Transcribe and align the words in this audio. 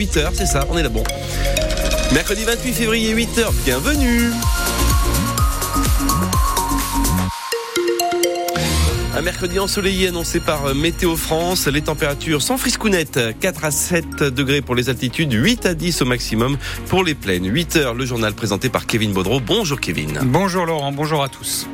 8h, 0.00 0.28
c'est 0.32 0.46
ça, 0.46 0.64
on 0.70 0.78
est 0.78 0.84
là 0.84 0.90
bon. 0.90 1.02
Mercredi 2.12 2.44
28 2.44 2.72
février, 2.72 3.12
8h, 3.16 3.52
bienvenue 3.64 4.30
Un 9.16 9.22
mercredi 9.22 9.58
ensoleillé 9.58 10.06
annoncé 10.06 10.38
par 10.38 10.72
Météo 10.72 11.16
France. 11.16 11.66
Les 11.66 11.82
températures 11.82 12.42
sans 12.42 12.58
friscounette, 12.58 13.18
4 13.40 13.64
à 13.64 13.72
7 13.72 14.22
degrés 14.22 14.62
pour 14.62 14.76
les 14.76 14.88
altitudes, 14.88 15.32
8 15.32 15.66
à 15.66 15.74
10 15.74 16.02
au 16.02 16.04
maximum 16.04 16.58
pour 16.86 17.02
les 17.02 17.16
plaines. 17.16 17.52
8 17.52 17.74
heures, 17.74 17.94
le 17.94 18.06
journal 18.06 18.34
présenté 18.34 18.68
par 18.68 18.86
Kevin 18.86 19.12
Baudreau. 19.12 19.40
Bonjour 19.40 19.80
Kevin. 19.80 20.20
Bonjour 20.22 20.64
Laurent, 20.64 20.92
bonjour 20.92 21.24
à 21.24 21.28
tous. 21.28 21.66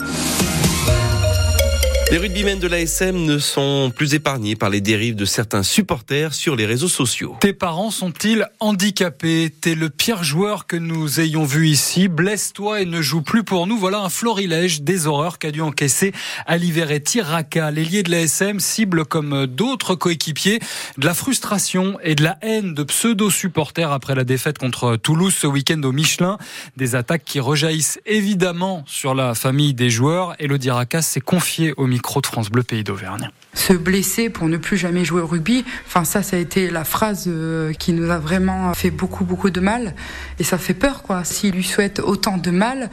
Les 2.11 2.18
rugbymen 2.18 2.61
de 2.61 2.68
l'ASM 2.68 3.25
ne 3.25 3.39
sont 3.39 3.91
plus 3.95 4.14
épargnés 4.14 4.55
par 4.55 4.70
les 4.70 4.80
dérives 4.80 5.16
de 5.16 5.25
certains 5.25 5.64
supporters 5.64 6.32
sur 6.32 6.55
les 6.55 6.64
réseaux 6.64 6.88
sociaux. 6.88 7.37
Tes 7.41 7.52
parents 7.52 7.91
sont-ils 7.91 8.46
handicapés? 8.61 9.52
T'es 9.61 9.75
le 9.75 9.91
pire 9.91 10.23
joueur 10.23 10.66
que 10.66 10.77
nous 10.77 11.19
ayons 11.19 11.45
vu 11.45 11.66
ici. 11.66 12.06
Blesse-toi 12.06 12.83
et 12.83 12.84
ne 12.84 13.01
joue 13.01 13.23
plus 13.23 13.42
pour 13.42 13.66
nous. 13.66 13.77
Voilà 13.78 14.01
un 14.01 14.11
florilège 14.11 14.83
des 14.83 15.06
horreurs 15.09 15.38
qu'a 15.38 15.51
dû 15.51 15.61
encaisser 15.61 16.12
Aliveretti 16.47 17.20
Raka. 17.20 17.73
L'ailier 17.73 18.05
de 18.05 18.12
l'ASM 18.12 18.61
cible 18.61 19.06
comme 19.06 19.47
d'autres 19.47 19.97
coéquipiers 19.97 20.61
de 20.98 21.06
la 21.06 21.14
frustration 21.14 21.98
et 22.05 22.14
de 22.14 22.23
la 22.23 22.39
haine 22.42 22.75
de 22.75 22.84
pseudo-supporters 22.84 23.91
après 23.91 24.14
la 24.14 24.25
défaite 24.25 24.59
contre 24.59 24.97
Toulouse 24.97 25.34
ce 25.34 25.48
week-end 25.48 25.83
au 25.83 25.91
Michelin. 25.91 26.39
Des 26.77 26.95
attaques 26.95 27.25
qui 27.25 27.41
rejaillissent 27.41 27.98
évidemment 28.06 28.84
sur 28.86 29.14
la 29.14 29.34
famille 29.34 29.75
des 29.75 29.91
joueurs. 29.91 30.36
Elodie 30.39 30.70
Raka 30.70 31.02
s'est 31.02 31.20
confiée 31.20 31.73
au 31.77 31.89
micro 31.95 32.21
de 32.21 32.27
France 32.27 32.51
Bleu 32.51 32.65
Pays 32.65 32.83
d'Auvergne. 32.83 33.30
Se 33.55 33.73
blesser 33.73 34.29
pour 34.29 34.48
ne 34.48 34.57
plus 34.57 34.77
jamais 34.77 35.05
jouer 35.05 35.21
au 35.21 35.29
rugby, 35.29 35.65
enfin 35.87 36.03
ça, 36.03 36.25
ça 36.25 36.37
a 36.37 36.41
été 36.41 36.70
la 36.70 36.83
phrase 36.83 37.27
euh, 37.29 37.73
qui 37.73 37.93
nous 37.93 38.11
a 38.11 38.19
vraiment 38.19 38.75
fait 38.75 38.91
beaucoup 38.91 39.25
beaucoup 39.25 39.51
de 39.51 39.61
mal 39.61 39.95
et 40.41 40.45
ça 40.45 40.59
fait 40.59 40.75
peur 40.75 41.05
quoi. 41.05 41.23
S'il 41.23 41.55
lui 41.55 41.62
souhaite 41.62 42.01
autant 42.01 42.36
de 42.36 42.51
mal, 42.51 42.91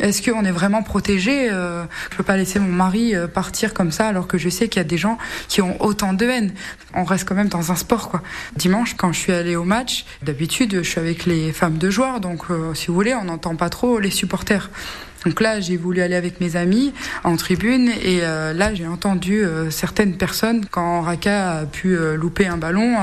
est-ce 0.00 0.22
qu'on 0.22 0.46
est 0.46 0.50
vraiment 0.50 0.82
protégé 0.82 1.50
euh, 1.50 1.84
Je 2.10 2.16
peux 2.16 2.22
pas 2.22 2.38
laisser 2.38 2.58
mon 2.58 2.72
mari 2.72 3.14
euh, 3.14 3.28
partir 3.28 3.74
comme 3.74 3.92
ça 3.92 4.08
alors 4.08 4.26
que 4.26 4.38
je 4.38 4.48
sais 4.48 4.68
qu'il 4.68 4.80
y 4.80 4.86
a 4.86 4.88
des 4.88 4.96
gens 4.96 5.18
qui 5.48 5.60
ont 5.60 5.76
autant 5.82 6.14
de 6.14 6.24
haine. 6.24 6.54
On 6.94 7.04
reste 7.04 7.28
quand 7.28 7.34
même 7.34 7.50
dans 7.50 7.70
un 7.70 7.76
sport 7.76 8.08
quoi. 8.08 8.22
Dimanche 8.56 8.94
quand 8.96 9.12
je 9.12 9.18
suis 9.18 9.32
allée 9.32 9.56
au 9.56 9.64
match, 9.64 10.06
d'habitude 10.22 10.78
je 10.82 10.88
suis 10.88 11.00
avec 11.00 11.26
les 11.26 11.52
femmes 11.52 11.76
de 11.76 11.90
joueurs 11.90 12.20
donc 12.20 12.44
si 12.72 12.86
vous 12.86 12.94
voulez 12.94 13.14
on 13.14 13.24
n'entend 13.24 13.56
pas 13.56 13.68
trop 13.68 13.98
les 13.98 14.10
supporters. 14.10 14.70
Donc 15.28 15.42
là, 15.42 15.60
j'ai 15.60 15.76
voulu 15.76 16.00
aller 16.00 16.14
avec 16.14 16.40
mes 16.40 16.56
amis 16.56 16.94
en 17.22 17.36
tribune 17.36 17.90
et 18.02 18.20
euh, 18.22 18.54
là, 18.54 18.72
j'ai 18.74 18.86
entendu 18.86 19.44
euh, 19.44 19.70
certaines 19.70 20.16
personnes 20.16 20.64
quand 20.70 21.02
Raka 21.02 21.50
a 21.50 21.66
pu 21.66 21.94
euh, 21.98 22.16
louper 22.16 22.46
un 22.46 22.56
ballon. 22.56 22.96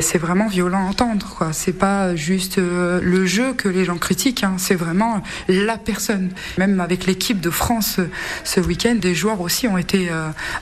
c'est 0.00 0.16
vraiment 0.16 0.48
violent 0.48 0.86
à 0.86 0.88
entendre. 0.88 1.34
Quoi. 1.36 1.52
C'est 1.52 1.74
pas 1.74 2.16
juste 2.16 2.56
le 2.56 3.26
jeu 3.26 3.52
que 3.52 3.68
les 3.68 3.84
gens 3.84 3.98
critiquent, 3.98 4.42
hein, 4.42 4.54
c'est 4.56 4.74
vraiment 4.74 5.22
la 5.48 5.76
personne. 5.76 6.30
Même 6.56 6.80
avec 6.80 7.04
l'équipe 7.04 7.40
de 7.40 7.50
France 7.50 8.00
ce 8.44 8.60
week-end, 8.60 8.94
des 8.94 9.14
joueurs 9.14 9.42
aussi 9.42 9.68
ont 9.68 9.76
été 9.76 10.08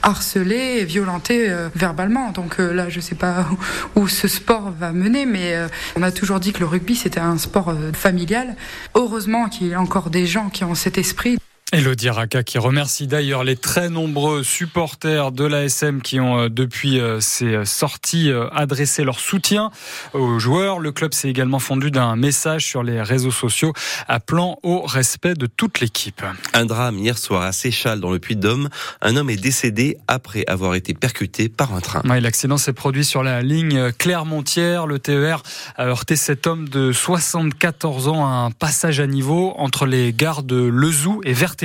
harcelés 0.02 0.78
et 0.80 0.84
violentés 0.84 1.48
verbalement. 1.76 2.30
Donc 2.32 2.58
là, 2.58 2.88
je 2.88 2.98
sais 2.98 3.14
pas 3.14 3.46
où, 3.94 4.08
ce 4.08 4.26
sport 4.26 4.72
va 4.78 4.92
mener, 4.92 5.26
mais 5.26 5.56
on 5.96 6.02
a 6.02 6.10
toujours 6.10 6.40
dit 6.40 6.52
que 6.52 6.60
le 6.60 6.66
rugby 6.66 6.96
c'était 6.96 7.20
un 7.20 7.38
sport 7.38 7.72
familial. 7.92 8.56
Heureusement 8.94 9.48
qu'il 9.48 9.68
y 9.68 9.74
a 9.74 9.80
encore 9.80 10.10
des 10.10 10.26
gens 10.26 10.48
qui 10.48 10.64
ont 10.64 10.71
cet 10.74 10.98
esprit. 10.98 11.38
Elodie 11.74 12.10
Raka 12.10 12.42
qui 12.42 12.58
remercie 12.58 13.06
d'ailleurs 13.06 13.44
les 13.44 13.56
très 13.56 13.88
nombreux 13.88 14.42
supporters 14.42 15.32
de 15.32 15.44
l'ASM 15.44 16.02
qui 16.02 16.20
ont 16.20 16.38
euh, 16.38 16.48
depuis 16.50 17.00
euh, 17.00 17.18
ces 17.18 17.54
euh, 17.54 17.64
sorties 17.64 18.30
adressé 18.52 19.04
leur 19.04 19.18
soutien 19.18 19.70
aux 20.12 20.38
joueurs. 20.38 20.80
Le 20.80 20.92
club 20.92 21.14
s'est 21.14 21.30
également 21.30 21.60
fondu 21.60 21.90
d'un 21.90 22.14
message 22.14 22.66
sur 22.66 22.82
les 22.82 23.00
réseaux 23.00 23.30
sociaux 23.30 23.72
appelant 24.06 24.58
au 24.62 24.82
respect 24.82 25.32
de 25.32 25.46
toute 25.46 25.80
l'équipe. 25.80 26.22
Un 26.52 26.66
drame 26.66 26.98
hier 26.98 27.16
soir 27.16 27.40
à 27.40 27.52
Séchal 27.52 28.00
dans 28.00 28.10
le 28.10 28.18
Puy-de-Dôme. 28.18 28.68
Un 29.00 29.16
homme 29.16 29.30
est 29.30 29.40
décédé 29.40 29.96
après 30.08 30.44
avoir 30.48 30.74
été 30.74 30.92
percuté 30.92 31.48
par 31.48 31.74
un 31.74 31.80
train. 31.80 32.02
L'accident 32.04 32.58
s'est 32.58 32.74
produit 32.74 33.04
sur 33.04 33.22
la 33.22 33.40
ligne 33.40 33.92
Clermontière. 33.92 34.86
Le 34.86 34.98
TER 34.98 35.42
a 35.76 35.86
heurté 35.86 36.16
cet 36.16 36.46
homme 36.46 36.68
de 36.68 36.92
74 36.92 38.08
ans 38.08 38.26
à 38.26 38.28
un 38.28 38.50
passage 38.50 39.00
à 39.00 39.06
niveau 39.06 39.54
entre 39.56 39.86
les 39.86 40.12
gares 40.12 40.42
de 40.42 40.56
Lezou 40.56 41.22
et 41.24 41.32
Verté 41.32 41.61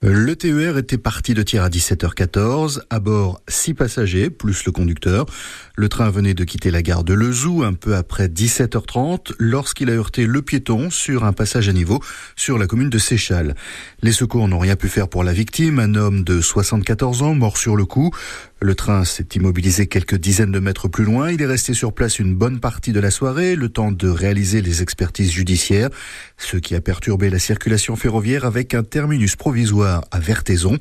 Le 0.00 0.36
TER 0.36 0.78
était 0.78 0.96
parti 0.96 1.34
de 1.34 1.42
tir 1.42 1.64
à 1.64 1.68
17h14. 1.68 2.82
À 2.88 3.00
bord, 3.00 3.40
six 3.48 3.74
passagers, 3.74 4.30
plus 4.30 4.64
le 4.64 4.70
conducteur. 4.70 5.26
Le 5.74 5.88
train 5.88 6.08
venait 6.08 6.34
de 6.34 6.44
quitter 6.44 6.70
la 6.70 6.82
gare 6.82 7.02
de 7.02 7.14
Lezou 7.14 7.64
un 7.64 7.72
peu 7.72 7.96
après 7.96 8.28
17h30 8.28 9.32
lorsqu'il 9.40 9.90
a 9.90 9.94
heurté 9.94 10.24
le 10.26 10.40
piéton 10.40 10.90
sur 10.90 11.24
un 11.24 11.32
passage 11.32 11.68
à 11.68 11.72
niveau 11.72 12.00
sur 12.36 12.58
la 12.58 12.68
commune 12.68 12.90
de 12.90 12.98
Séchal. 12.98 13.56
Les 14.00 14.12
secours 14.12 14.46
n'ont 14.46 14.60
rien 14.60 14.76
pu 14.76 14.88
faire 14.88 15.08
pour 15.08 15.24
la 15.24 15.32
victime, 15.32 15.80
un 15.80 15.96
homme 15.96 16.22
de 16.22 16.40
74 16.40 17.22
ans 17.22 17.34
mort 17.34 17.56
sur 17.56 17.74
le 17.74 17.84
coup. 17.84 18.12
Le 18.60 18.74
train 18.74 19.04
s'est 19.04 19.26
immobilisé 19.36 19.86
quelques 19.86 20.16
dizaines 20.16 20.50
de 20.50 20.58
mètres 20.58 20.88
plus 20.88 21.04
loin. 21.04 21.30
Il 21.30 21.40
est 21.40 21.46
resté 21.46 21.74
sur 21.74 21.92
place 21.92 22.18
une 22.18 22.34
bonne 22.34 22.58
partie 22.58 22.92
de 22.92 22.98
la 22.98 23.12
soirée, 23.12 23.54
le 23.54 23.68
temps 23.68 23.92
de 23.92 24.08
réaliser 24.08 24.62
les 24.62 24.82
expertises 24.82 25.30
judiciaires, 25.30 25.90
ce 26.38 26.56
qui 26.56 26.74
a 26.74 26.80
perturbé 26.80 27.30
la 27.30 27.38
circulation 27.38 27.94
ferroviaire 27.94 28.44
avec 28.44 28.74
un 28.74 28.82
terminus 28.82 29.36
provisoire 29.36 30.04
à 30.10 30.18
Vertaison. 30.18 30.76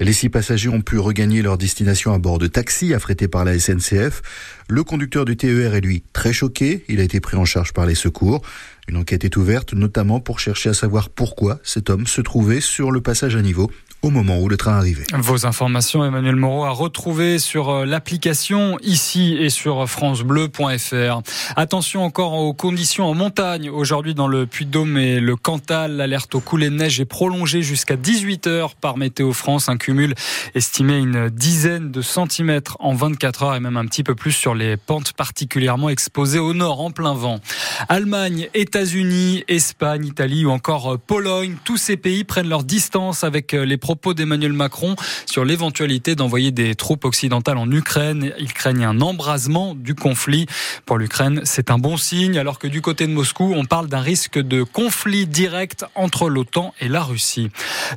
Les 0.00 0.12
six 0.12 0.28
passagers 0.28 0.68
ont 0.68 0.82
pu 0.82 0.98
regagner 0.98 1.40
leur 1.40 1.56
destination 1.56 2.12
à 2.12 2.18
bord 2.18 2.36
de 2.36 2.46
taxis 2.46 2.92
affrétés 2.92 3.26
par 3.26 3.46
la 3.46 3.58
SNCF. 3.58 4.20
Le 4.68 4.84
conducteur 4.84 5.24
du 5.24 5.38
TER 5.38 5.74
est 5.74 5.80
lui 5.80 6.02
très 6.12 6.34
choqué. 6.34 6.84
Il 6.88 7.00
a 7.00 7.04
été 7.04 7.20
pris 7.20 7.38
en 7.38 7.46
charge 7.46 7.72
par 7.72 7.86
les 7.86 7.94
secours. 7.94 8.42
Une 8.86 8.98
enquête 8.98 9.24
est 9.24 9.36
ouverte, 9.38 9.72
notamment 9.72 10.20
pour 10.20 10.40
chercher 10.40 10.68
à 10.68 10.74
savoir 10.74 11.08
pourquoi 11.08 11.58
cet 11.62 11.88
homme 11.88 12.06
se 12.06 12.20
trouvait 12.20 12.60
sur 12.60 12.90
le 12.90 13.00
passage 13.00 13.34
à 13.34 13.40
niveau 13.40 13.70
au 14.04 14.10
moment 14.10 14.38
où 14.38 14.50
le 14.50 14.58
train 14.58 14.76
arrivait. 14.76 15.06
Vos 15.14 15.46
informations, 15.46 16.04
Emmanuel 16.04 16.36
Moreau, 16.36 16.64
à 16.64 16.70
retrouver 16.70 17.38
sur 17.38 17.70
euh, 17.70 17.86
l'application 17.86 18.76
ici 18.82 19.34
et 19.40 19.48
sur 19.48 19.88
francebleu.fr. 19.88 21.22
Attention 21.56 22.04
encore 22.04 22.34
aux 22.34 22.52
conditions 22.52 23.06
en 23.06 23.14
montagne. 23.14 23.70
Aujourd'hui, 23.70 24.14
dans 24.14 24.28
le 24.28 24.44
Puy-de-Dôme 24.44 24.98
et 24.98 25.20
le 25.20 25.36
Cantal, 25.36 25.96
l'alerte 25.96 26.34
au 26.34 26.40
coulée 26.40 26.68
de 26.68 26.74
neige 26.74 27.00
est 27.00 27.06
prolongée 27.06 27.62
jusqu'à 27.62 27.96
18 27.96 28.46
heures 28.46 28.74
par 28.74 28.98
Météo 28.98 29.32
France. 29.32 29.70
Un 29.70 29.78
cumul 29.78 30.14
estimé 30.54 30.98
une 30.98 31.30
dizaine 31.30 31.90
de 31.90 32.02
centimètres 32.02 32.76
en 32.80 32.92
24 32.92 33.42
heures 33.42 33.54
et 33.54 33.60
même 33.60 33.78
un 33.78 33.86
petit 33.86 34.02
peu 34.02 34.14
plus 34.14 34.32
sur 34.32 34.54
les 34.54 34.76
pentes 34.76 35.14
particulièrement 35.14 35.88
exposées 35.88 36.40
au 36.40 36.52
nord 36.52 36.82
en 36.82 36.90
plein 36.90 37.14
vent. 37.14 37.40
Allemagne, 37.88 38.48
États-Unis, 38.52 39.44
Espagne, 39.48 40.04
Italie 40.04 40.44
ou 40.44 40.50
encore 40.50 40.98
Pologne, 40.98 41.56
tous 41.64 41.78
ces 41.78 41.96
pays 41.96 42.24
prennent 42.24 42.50
leur 42.50 42.64
distance 42.64 43.24
avec 43.24 43.52
les 43.52 43.78
propos 43.94 44.12
d'Emmanuel 44.12 44.52
Macron 44.52 44.96
sur 45.24 45.44
l'éventualité 45.44 46.16
d'envoyer 46.16 46.50
des 46.50 46.74
troupes 46.74 47.04
occidentales 47.04 47.58
en 47.58 47.70
Ukraine. 47.70 48.32
Ils 48.40 48.52
craignent 48.52 48.84
un 48.84 49.00
embrasement 49.00 49.76
du 49.76 49.94
conflit. 49.94 50.46
Pour 50.84 50.98
l'Ukraine, 50.98 51.42
c'est 51.44 51.70
un 51.70 51.78
bon 51.78 51.96
signe, 51.96 52.36
alors 52.36 52.58
que 52.58 52.66
du 52.66 52.80
côté 52.80 53.06
de 53.06 53.12
Moscou, 53.12 53.52
on 53.54 53.64
parle 53.64 53.86
d'un 53.86 54.00
risque 54.00 54.40
de 54.40 54.64
conflit 54.64 55.28
direct 55.28 55.84
entre 55.94 56.28
l'OTAN 56.28 56.74
et 56.80 56.88
la 56.88 57.04
Russie. 57.04 57.50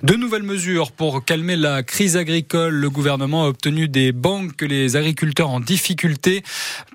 De 0.03 0.13
nouvelles 0.13 0.43
mesures 0.43 0.91
pour 0.91 1.25
calmer 1.25 1.55
la 1.55 1.81
crise 1.81 2.15
agricole. 2.15 2.75
Le 2.75 2.89
gouvernement 2.91 3.45
a 3.45 3.47
obtenu 3.47 3.87
des 3.87 4.11
banques 4.11 4.55
que 4.55 4.65
les 4.65 4.97
agriculteurs 4.97 5.49
en 5.49 5.59
difficulté 5.59 6.43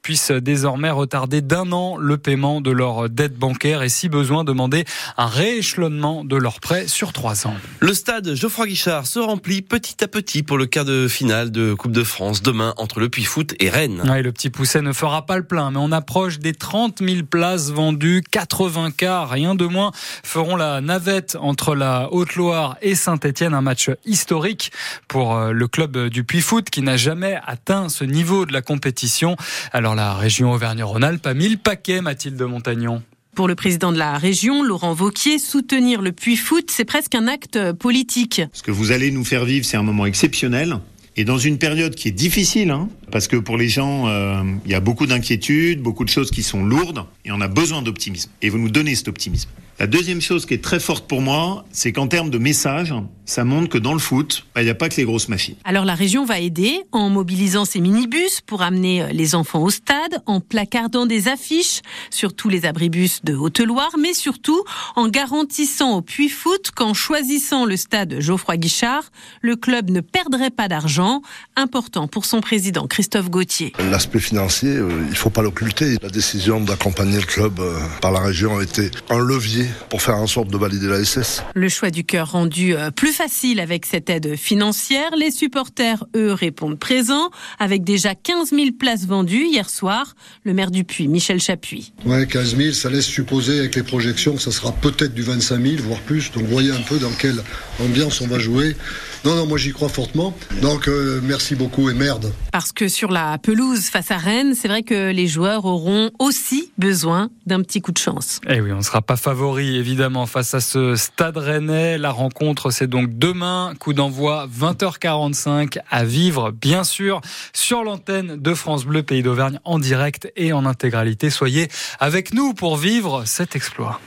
puissent 0.05 0.31
désormais 0.31 0.91
retarder 0.91 1.41
d'un 1.41 1.73
an 1.73 1.97
le 1.97 2.19
paiement 2.19 2.61
de 2.61 2.71
leurs 2.71 3.11
dettes 3.11 3.37
bancaires 3.37 3.83
et 3.83 3.89
si 3.89 4.09
besoin 4.09 4.45
demander 4.45 4.85
un 5.17 5.27
rééchelonnement 5.27 6.25
de 6.25 6.37
leurs 6.37 6.61
prêts 6.61 6.87
sur 6.87 7.13
trois 7.13 7.49
ans. 7.49 7.57
Le 7.81 7.95
stade 7.95 8.35
Geoffroy 8.37 8.69
Guichard 8.69 8.92
se 9.01 9.19
remplit 9.19 9.63
petit 9.63 10.05
à 10.05 10.09
petit 10.09 10.43
pour 10.43 10.59
le 10.59 10.67
quart 10.67 10.85
de 10.85 11.09
finale 11.09 11.51
de 11.51 11.73
Coupe 11.73 11.93
de 11.93 12.05
France 12.05 12.43
demain 12.43 12.75
entre 12.77 13.01
le 13.01 13.09
Puy-Foot 13.09 13.55
et 13.59 13.71
Rennes. 13.71 14.03
le 14.05 14.33
petit 14.33 14.51
pousset 14.51 14.83
ne 14.83 14.93
fera 14.93 15.25
pas 15.25 15.39
le 15.39 15.45
plein, 15.45 15.71
mais 15.71 15.79
on 15.79 15.93
approche 15.93 16.39
des 16.39 16.53
30 16.53 17.03
000 17.03 17.23
places 17.25 17.71
vendues. 17.71 18.23
80 18.31 18.91
cas, 18.91 19.25
rien 19.25 19.55
de 19.55 19.65
moins, 19.65 19.93
feront 20.23 20.57
la 20.57 20.83
navette 20.83 21.39
entre 21.41 21.75
la 21.75 22.13
Haute-Loire 22.13 22.77
et 22.83 22.95
Saint-Etienne. 22.95 23.55
Un 23.55 23.63
match 23.63 23.91
historique 24.05 24.73
pour 25.09 25.37
euh, 25.37 25.53
le 25.53 25.69
club 25.69 26.09
du 26.09 26.25
Puy-Foot 26.25 26.69
qui 26.69 26.83
n'a 26.83 26.99
jamais 26.99 27.39
atteint 27.47 27.89
ce 27.89 28.05
niveau 28.05 28.45
de 28.45 28.53
la 28.53 28.61
compétition. 28.61 29.37
Alors 29.73 29.95
la 29.95 30.15
région 30.15 30.53
Auvergne-Rhône-Alpes 30.53 31.27
a 31.27 31.35
mis 31.35 31.49
le 31.49 31.57
paquet, 31.57 32.03
Mathilde 32.03 32.43
Montagnon. 32.43 33.03
Pour 33.35 33.49
le 33.49 33.55
président 33.55 33.93
de 33.93 33.97
la 33.97 34.19
région, 34.19 34.63
Laurent 34.63 34.93
Vauquier, 34.93 35.39
soutenir 35.39 36.03
le 36.03 36.13
Puy 36.13 36.37
Foot, 36.37 36.71
c'est 36.71 36.85
presque 36.85 37.15
un 37.15 37.29
acte 37.29 37.73
politique. 37.73 38.43
Ce 38.53 38.63
que 38.63 38.71
vous 38.71 38.93
allez 38.93 39.11
nous 39.11 39.25
faire 39.25 39.47
vivre, 39.47 39.65
c'est 39.65 39.79
un 39.79 39.83
moment 39.83 40.05
exceptionnel. 40.05 40.77
Et 41.17 41.25
dans 41.25 41.39
une 41.39 41.57
période 41.57 41.95
qui 41.95 42.09
est 42.09 42.13
difficile, 42.13 42.71
hein, 42.71 42.91
parce 43.11 43.29
que 43.29 43.37
pour 43.37 43.57
les 43.57 43.71
gens, 43.71 44.07
euh, 44.07 44.43
il 44.67 44.71
y 44.71 44.75
a 44.75 44.81
beaucoup 44.81 45.07
d'inquiétudes, 45.07 45.81
beaucoup 45.81 46.05
de 46.05 46.11
choses 46.11 46.31
qui 46.31 46.43
sont 46.43 46.63
lourdes, 46.63 47.07
et 47.25 47.33
on 47.33 47.41
a 47.41 47.49
besoin 47.49 47.81
d'optimisme. 47.81 48.31
Et 48.43 48.51
vous 48.51 48.59
nous 48.59 48.71
donnez 48.71 48.95
cet 48.95 49.09
optimisme. 49.09 49.49
La 49.79 49.87
deuxième 49.87 50.21
chose 50.21 50.47
qui 50.47 50.55
est 50.55 50.63
très 50.63 50.81
forte 50.81 51.09
pour 51.09 51.21
moi, 51.23 51.65
c'est 51.73 51.93
qu'en 51.93 52.07
termes 52.07 52.31
de 52.31 52.39
message, 52.39 52.95
ça 53.25 53.45
montre 53.45 53.69
que 53.69 53.79
dans 53.79 53.95
le 53.95 53.99
foot, 53.99 54.45
bah, 54.55 54.63
il 54.63 54.65
n'y 54.65 54.71
a 54.71 54.75
pas 54.75 54.89
que 54.89 54.97
les 54.97 55.05
grosses 55.05 55.29
machines. 55.29 55.55
Alors 55.65 55.85
la 55.85 55.95
région 55.95 56.25
va 56.25 56.39
aider 56.39 56.83
en 56.93 57.09
mobilisant 57.09 57.65
ses 57.65 57.81
minibus 57.81 58.41
pour 58.43 58.63
amener 58.63 59.03
euh, 59.03 59.09
les 59.13 59.35
enfants 59.35 59.63
au 59.63 59.71
stade, 59.71 60.23
en 60.27 60.41
placardant 60.41 61.07
des 61.07 61.29
affiches 61.29 61.81
sur 62.11 62.35
tous 62.35 62.49
les 62.49 62.67
abribus 62.67 63.21
de 63.25 63.35
Haute-Loire, 63.35 63.93
mais 63.99 64.13
surtout 64.13 64.63
en 64.97 65.09
garantissant 65.09 65.97
au 65.97 66.03
Puy 66.03 66.29
Foot 66.29 66.71
qu'en 66.75 66.95
choisissant 66.95 67.65
le 67.65 67.77
stade 67.77 68.21
Geoffroy 68.21 68.59
Guichard, 68.59 69.05
le 69.41 69.57
club 69.57 69.91
ne 69.91 70.01
perdrait 70.01 70.51
pas 70.51 70.69
d'argent, 70.69 71.23
important 71.57 72.09
pour 72.09 72.25
son 72.25 72.41
président 72.41 72.87
Christophe 72.87 73.31
Gauthier. 73.31 73.73
L'aspect 73.91 74.21
financier, 74.21 74.71
euh, 74.71 74.91
il 75.07 75.11
ne 75.11 75.15
faut 75.15 75.31
pas 75.31 75.43
l'occulter. 75.43 75.97
La 76.03 76.11
décision 76.11 76.61
d'accompagner 76.61 77.19
le 77.19 77.27
club 77.27 77.61
euh, 77.61 77.79
par 78.01 78.13
la 78.13 78.21
région 78.21 78.59
a 78.59 78.63
été 78.63 78.91
un 79.11 79.19
levier 79.19 79.62
pour 79.89 80.03
faire 80.03 80.17
en 80.17 80.27
sorte 80.27 80.49
de 80.49 80.57
valider 80.57 80.89
la 80.89 81.05
SS. 81.05 81.43
Le 81.55 81.69
choix 81.69 81.91
du 81.91 82.05
cœur 82.05 82.33
rendu 82.33 82.75
plus 82.97 83.13
facile 83.13 83.61
avec 83.61 83.87
cette 83.87 84.11
aide 84.11 84.37
financière. 84.37 85.11
Les 85.17 85.31
supporters, 85.31 86.05
eux, 86.17 86.33
répondent 86.33 86.79
présents 86.79 87.31
avec 87.59 87.85
déjà 87.85 88.15
15 88.15 88.51
000 88.51 88.71
places 88.79 89.07
vendues 89.07 89.47
hier 89.47 89.69
soir. 89.69 90.15
Le 90.45 90.55
maire 90.55 90.71
du 90.71 90.85
Puy, 90.85 91.09
Michel 91.09 91.41
Chapuis. 91.41 91.93
Ouais, 92.05 92.27
15 92.27 92.57
000, 92.57 92.73
ça 92.73 92.91
laisse 92.91 93.07
supposer 93.07 93.59
avec 93.59 93.75
les 93.77 93.83
projections 93.83 94.35
que 94.35 94.43
ça 94.43 94.53
sera 94.53 94.73
peut-être 94.73 95.15
du 95.15 95.23
25 95.23 95.63
000, 95.63 95.83
voire 95.83 96.01
plus. 96.01 96.33
Donc 96.33 96.45
voyez 96.45 96.71
un 96.71 96.83
peu 96.83 96.99
dans 96.99 97.13
quelle 97.13 97.43
ambiance 97.81 98.21
on 98.21 98.27
va 98.27 98.39
jouer. 98.39 98.77
Non, 99.25 99.37
non, 99.37 99.47
moi 99.47 99.57
j'y 99.57 99.73
crois 99.73 99.89
fortement. 99.89 100.35
Donc 100.61 100.89
euh, 100.89 101.21
merci 101.23 101.55
beaucoup 101.55 101.89
et 101.89 101.95
merde. 101.95 102.33
Parce 102.51 102.73
que 102.73 102.89
sur 102.89 103.11
la 103.13 103.39
pelouse 103.39 103.85
face 103.85 104.11
à 104.11 104.17
Rennes, 104.17 104.55
c'est 104.55 104.69
vrai 104.69 104.83
que 104.83 105.11
les 105.13 105.29
joueurs 105.29 105.65
auront 105.65 106.11
aussi 106.19 106.73
besoin 106.77 107.31
d'un 107.47 107.63
petit 107.63 107.81
coup 107.81 107.93
de 107.93 107.99
chance. 107.99 108.41
Eh 108.49 108.61
oui, 108.61 108.73
on 108.73 108.79
ne 108.79 108.83
sera 108.83 109.01
pas 109.01 109.17
favori 109.17 109.77
évidemment 109.77 110.27
face 110.27 110.55
à 110.55 110.61
ce 110.61 110.97
stade 110.97 111.37
rennais. 111.37 111.99
La 111.99 112.11
rencontre, 112.11 112.71
c'est 112.71 112.89
donc 112.89 113.17
demain, 113.17 113.75
coup 113.79 113.93
d'envoi 113.93 114.49
20h45 114.49 115.79
à 115.89 116.05
vivre, 116.05 116.51
bien 116.51 116.83
sûr, 116.83 117.21
sur 117.53 117.85
l'antenne 117.85 118.37
de 118.37 118.55
France 118.55 118.85
Bleu 118.85 119.03
Pays 119.03 119.23
d'Auvergne 119.23 119.61
en 119.65 119.79
direct 119.79 120.33
et 120.37 120.53
en 120.53 120.67
intégralité. 120.67 121.31
Soyez 121.31 121.69
avec 122.01 122.35
nous 122.35 122.55
pour 122.55 122.77
vivre 122.77 123.23
cet 123.25 123.55
exploit. 123.55 124.01